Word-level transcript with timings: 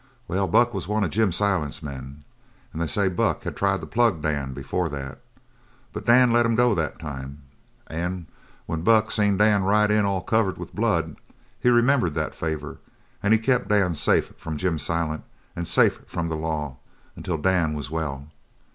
Well, 0.27 0.47
Buck 0.47 0.73
was 0.73 0.87
one 0.87 1.03
of 1.03 1.11
Jim 1.11 1.31
Silent's 1.31 1.83
men, 1.83 2.23
and 2.73 2.81
they 2.81 2.87
say 2.87 3.07
Buck 3.07 3.43
had 3.43 3.55
tried 3.55 3.81
to 3.81 3.85
plug 3.85 4.19
Dan 4.19 4.51
before 4.51 4.89
that. 4.89 5.19
But 5.93 6.07
Dan 6.07 6.33
let 6.33 6.43
him 6.43 6.55
go 6.55 6.73
that 6.73 6.97
time, 6.97 7.43
and 7.85 8.25
when 8.65 8.81
Buck 8.81 9.11
seen 9.11 9.37
Dan 9.37 9.61
ride 9.63 9.91
in 9.91 10.03
all 10.03 10.21
covered 10.21 10.57
with 10.57 10.73
blood 10.73 11.17
he 11.59 11.69
remembered 11.69 12.15
that 12.15 12.33
favour 12.33 12.79
and 13.21 13.31
he 13.31 13.37
kept 13.37 13.67
Dan 13.67 13.93
safe 13.93 14.33
from 14.37 14.57
Jim 14.57 14.79
Silent 14.79 15.23
and 15.55 15.67
safe 15.67 15.99
from 16.07 16.29
the 16.29 16.35
law 16.35 16.77
until 17.15 17.37
Dan 17.37 17.75
was 17.75 17.91
well. 17.91 18.27